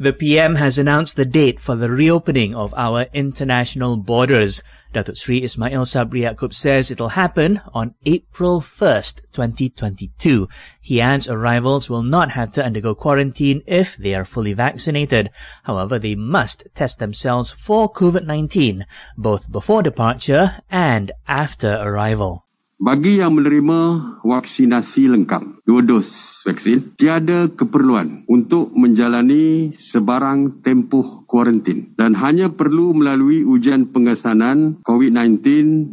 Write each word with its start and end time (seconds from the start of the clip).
The 0.00 0.14
PM 0.14 0.54
has 0.54 0.78
announced 0.78 1.16
the 1.16 1.26
date 1.26 1.60
for 1.60 1.76
the 1.76 1.90
reopening 1.90 2.56
of 2.56 2.72
our 2.74 3.04
international 3.12 3.98
borders. 3.98 4.62
Datuk 4.94 5.18
Sri 5.18 5.42
Ismail 5.42 5.84
Sabri 5.84 6.22
Yaakob 6.22 6.54
says 6.54 6.90
it'll 6.90 7.10
happen 7.10 7.60
on 7.74 7.94
April 8.06 8.62
1st, 8.62 9.20
2022. 9.34 10.48
He 10.80 11.02
adds 11.02 11.28
arrivals 11.28 11.90
will 11.90 12.02
not 12.02 12.30
have 12.30 12.50
to 12.52 12.64
undergo 12.64 12.94
quarantine 12.94 13.62
if 13.66 13.94
they 13.98 14.14
are 14.14 14.24
fully 14.24 14.54
vaccinated. 14.54 15.28
However, 15.64 15.98
they 15.98 16.14
must 16.14 16.66
test 16.74 16.98
themselves 16.98 17.52
for 17.52 17.92
COVID-19, 17.92 18.86
both 19.18 19.52
before 19.52 19.82
departure 19.82 20.62
and 20.70 21.12
after 21.28 21.76
arrival. 21.76 22.46
Bagi 22.80 23.20
yang 23.20 23.36
menerima 23.36 23.80
vaksinasi 24.24 25.12
lengkap, 25.12 25.68
dua 25.68 25.84
dos 25.84 26.40
vaksin, 26.48 26.96
tiada 26.96 27.52
keperluan 27.52 28.24
untuk 28.24 28.72
menjalani 28.72 29.76
sebarang 29.76 30.64
tempoh 30.64 31.28
kuarantin 31.28 31.92
dan 32.00 32.16
hanya 32.16 32.48
perlu 32.48 32.96
melalui 32.96 33.44
ujian 33.44 33.92
pengesanan 33.92 34.80
COVID-19 34.80 35.44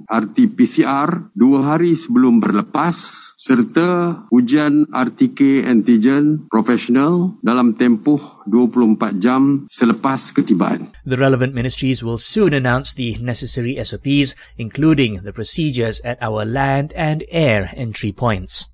RT-PCR 0.08 1.36
dua 1.36 1.76
hari 1.76 2.00
sebelum 2.00 2.40
berlepas 2.40 2.96
serta 3.38 4.24
ujian 4.32 4.88
RTK 4.90 5.68
antigen 5.68 6.48
profesional 6.48 7.36
dalam 7.44 7.76
tempoh 7.76 8.42
24 8.48 9.20
jam 9.20 9.68
selepas 9.70 10.32
ketibaan. 10.32 10.90
The 11.04 11.20
relevant 11.20 11.52
ministries 11.52 12.00
will 12.00 12.18
soon 12.18 12.56
announce 12.56 12.96
the 12.96 13.20
necessary 13.20 13.76
SOPs, 13.78 14.34
including 14.58 15.22
the 15.22 15.36
procedures 15.36 16.02
at 16.02 16.18
our 16.24 16.48
land 16.48 16.77
and 16.94 17.24
air 17.30 17.72
entry 17.74 18.12
points. 18.12 18.70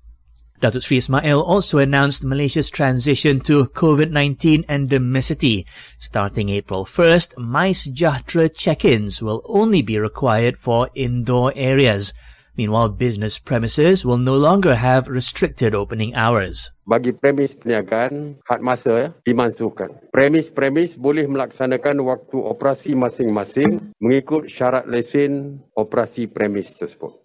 Datuk 0.64 0.80
Sri 0.80 0.96
Ismail 0.96 1.40
also 1.44 1.76
announced 1.76 2.24
Malaysia's 2.24 2.70
transition 2.72 3.36
to 3.44 3.68
COVID-19 3.76 4.64
endemicity. 4.64 5.68
Starting 5.98 6.48
April 6.48 6.84
1st, 6.88 7.36
MySejahtera 7.36 8.48
check-ins 8.48 9.20
will 9.20 9.44
only 9.44 9.82
be 9.82 9.98
required 9.98 10.56
for 10.56 10.88
indoor 10.94 11.52
areas. 11.54 12.14
Meanwhile, 12.56 12.94
business 12.94 13.36
premises 13.36 14.06
will 14.06 14.16
no 14.16 14.38
longer 14.38 14.78
have 14.78 15.10
restricted 15.10 15.74
opening 15.74 16.14
hours. 16.14 16.70
Bagi 16.86 17.10
premis 17.10 17.58
perniagaan, 17.58 18.38
had 18.46 18.62
masa 18.62 18.90
ya, 18.94 19.08
dimansuhkan. 19.26 19.90
Premis-premis 20.14 20.94
boleh 20.94 21.26
melaksanakan 21.26 22.06
waktu 22.06 22.38
operasi 22.38 22.94
masing-masing 22.94 23.90
mengikut 23.98 24.46
syarat 24.46 24.86
lesen 24.86 25.66
operasi 25.74 26.30
premis 26.30 26.70
tersebut. 26.78 27.23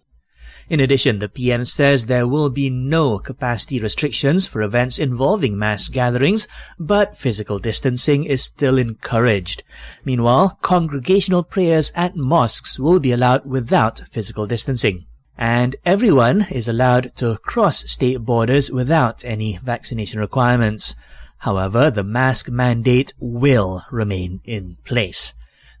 In 0.70 0.80
addition, 0.80 1.18
the 1.18 1.28
PM 1.28 1.66
says 1.66 2.06
there 2.06 2.26
will 2.26 2.48
be 2.48 2.70
no 2.70 3.18
capacity 3.18 3.80
restrictions 3.80 4.46
for 4.46 4.62
events 4.62 4.98
involving 4.98 5.58
mass 5.58 5.88
gatherings, 5.88 6.48
but 6.78 7.18
physical 7.18 7.58
distancing 7.58 8.24
is 8.24 8.44
still 8.44 8.78
encouraged. 8.78 9.64
Meanwhile, 10.04 10.58
congregational 10.62 11.42
prayers 11.42 11.92
at 11.94 12.16
mosques 12.16 12.78
will 12.78 13.00
be 13.00 13.10
allowed 13.10 13.44
without 13.44 14.02
physical 14.10 14.46
distancing 14.46 15.06
and 15.40 15.74
everyone 15.86 16.46
is 16.50 16.68
allowed 16.68 17.10
to 17.16 17.38
cross 17.38 17.90
state 17.90 18.18
borders 18.18 18.70
without 18.70 19.24
any 19.24 19.56
vaccination 19.56 20.20
requirements. 20.20 20.94
However, 21.38 21.90
the 21.90 22.04
mask 22.04 22.50
mandate 22.50 23.14
will 23.18 23.82
remain 23.90 24.42
in 24.44 24.76
place. 24.84 25.32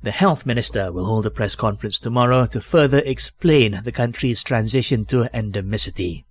The 0.02 0.12
health 0.12 0.46
minister 0.46 0.90
will 0.90 1.04
hold 1.04 1.26
a 1.26 1.30
press 1.30 1.54
conference 1.54 1.98
tomorrow 1.98 2.46
to 2.46 2.60
further 2.62 3.00
explain 3.00 3.80
the 3.84 3.92
country's 3.92 4.42
transition 4.42 5.04
to 5.06 5.24
endemicity. 5.34 6.24